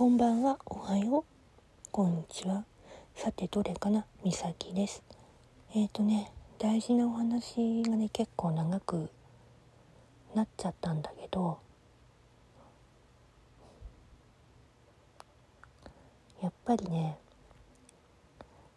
[0.00, 1.24] こんばんは、おはよう、
[1.92, 2.64] こんにちは。
[3.14, 4.06] さて、どれかな？
[4.24, 5.02] みさきです。
[5.74, 9.10] えっ、ー、とね、大事なお話がね、結構長く
[10.34, 11.58] なっちゃったんだけど、
[16.42, 17.18] やっぱりね、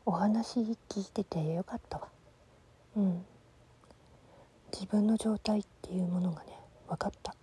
[0.06, 0.60] お話
[0.90, 2.10] 聞いててよかったわ。
[2.98, 3.26] うん。
[4.74, 6.48] 自分の状態っていうものがね、
[6.90, 7.34] 分かった。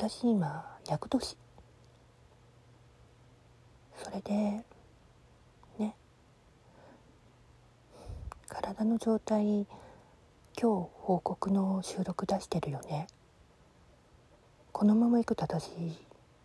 [0.00, 1.36] 私今厄年。
[3.96, 4.32] それで
[5.76, 5.96] ね。
[8.46, 9.66] 体の状態
[10.56, 13.08] 今日報告の収録出してるよね。
[14.70, 15.68] このままいくと私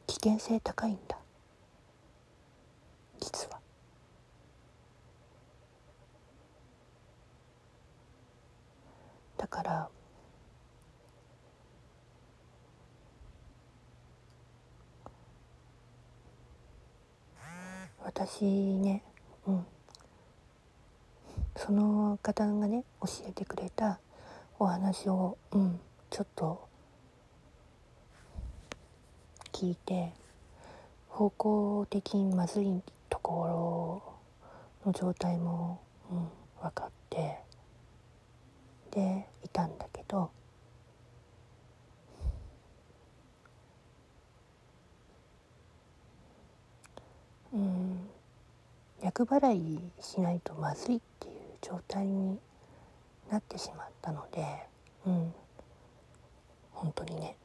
[0.08, 1.20] 危険性高いんだ。
[3.20, 3.60] 実は
[9.38, 9.90] だから
[18.16, 19.02] 私ね、
[19.48, 19.66] うん、
[21.56, 24.00] その方がね教えてくれた
[24.60, 25.80] お話を、うん、
[26.12, 26.68] ちょっと
[29.52, 30.12] 聞いて
[31.10, 34.04] 方向的にまずいとこ
[34.86, 36.28] ろの状態も、うん、
[36.62, 37.40] 分かって
[38.92, 40.30] でいたんだけど
[47.54, 48.00] うん
[49.14, 52.40] 払いしないとまずいっていう状態に
[53.32, 54.68] なってしまったので
[55.06, 55.34] うん。
[56.72, 57.38] 本当にね。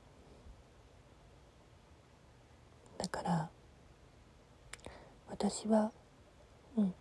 [2.96, 3.48] だから
[5.30, 5.92] 私は、
[6.76, 6.94] うん、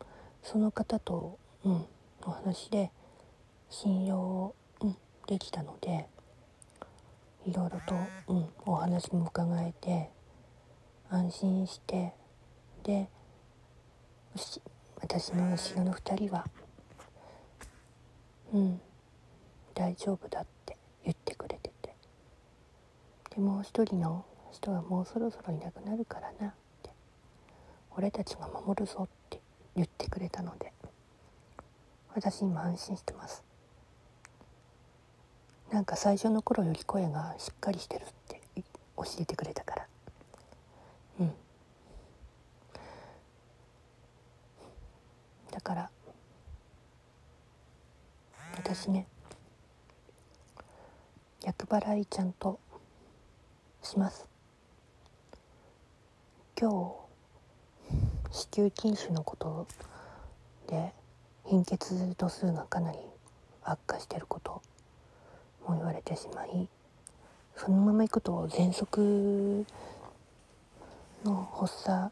[0.43, 1.85] その方と、うん、
[2.23, 2.91] お話で
[3.69, 4.95] 信用、うん、
[5.27, 6.07] できたので
[7.47, 7.95] いろいろと、
[8.27, 10.11] うん、お話も伺えて
[11.09, 12.13] 安心して
[12.83, 13.09] で
[15.01, 16.45] 私の後ろの2人は
[18.53, 18.81] うん
[19.73, 21.95] 大丈夫だって言ってくれてて。
[23.35, 26.53] でもう一人の人はもうそろそろいなくなるからなっ
[26.83, 26.89] て。
[27.95, 29.39] 俺たちが守るぞって
[29.75, 30.71] 言ってくれたので。
[32.15, 33.43] 私今安心してます。
[35.71, 38.41] なんか最初の頃より声がしっかりしてるって
[38.95, 39.87] 教えてくれたから
[41.19, 41.33] うん
[45.51, 45.89] だから
[48.79, 49.07] 私ね。
[51.43, 52.59] 厄払いちゃんと
[53.81, 54.27] します。
[56.59, 56.75] 今日
[58.31, 59.67] 子宮筋腫のこと
[60.67, 60.93] で
[61.45, 62.99] 貧血度数がかなり
[63.63, 64.61] 悪化してること
[65.67, 66.67] も言われてしまい
[67.55, 69.65] そのままいくと喘息
[71.23, 72.11] の発作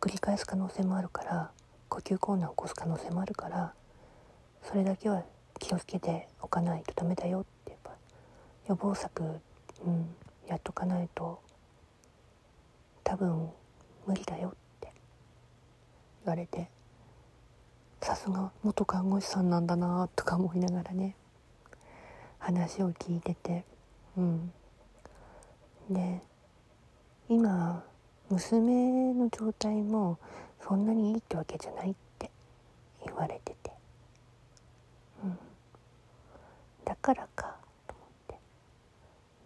[0.00, 1.50] 繰り返す可能性もあるから
[1.88, 3.72] 呼吸困難を起こす可能性もあるから
[4.62, 5.22] それだけは
[5.58, 7.90] 気をつけておかないとダメだよってやっぱ
[8.68, 10.14] 予防策、うん、
[10.46, 11.40] やっとかないと
[13.04, 13.50] 多分
[14.06, 14.92] 無理だよって
[16.24, 16.68] 言われて
[18.00, 21.16] さすが元看護師さんなんだなとか思いながらね
[22.38, 23.64] 話を聞いてて
[24.16, 24.52] うん。
[25.90, 26.20] で
[27.28, 27.84] 今
[28.28, 30.18] 娘の状態も
[30.66, 32.30] そんなにいいってわけじゃないって
[33.04, 33.65] 言われてて、
[35.24, 35.38] うん、
[36.84, 37.56] だからか
[37.86, 37.94] と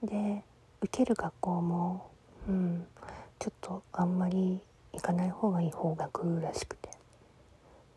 [0.02, 0.16] 思って。
[0.16, 0.44] で
[0.82, 2.10] 受ける学校も、
[2.48, 2.86] うん、
[3.38, 4.60] ちょっとあんまり
[4.92, 6.90] 行かない方がいい方角らしくて。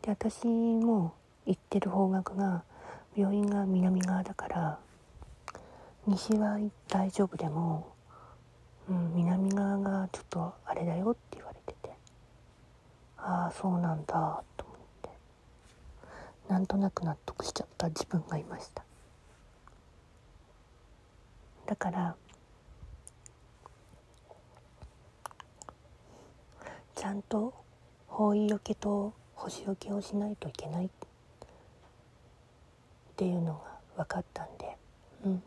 [0.02, 1.14] で私も
[1.46, 2.62] 行ってる方角が
[3.16, 4.78] 病院が南側だから
[6.06, 6.58] 西は
[6.88, 7.94] 大丈夫でも、
[8.88, 11.94] うん、南側がちょっとあれだよって言われてて。
[13.26, 14.63] ああそうなんだと
[16.48, 18.84] なんとなく納得しちゃった自分がいました。
[21.66, 22.16] だから
[26.94, 27.54] ちゃんと
[28.06, 30.90] 包囲よけと星よけをしないといけないっ
[33.16, 33.54] ていうの
[33.96, 34.76] が分かったんで
[35.24, 35.42] うん。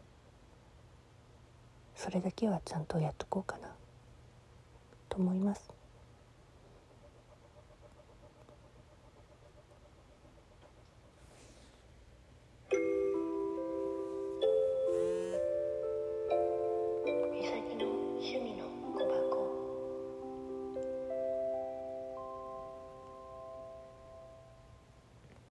[1.95, 3.69] それだけはちゃんとやっとこうかな
[5.09, 5.76] と思います。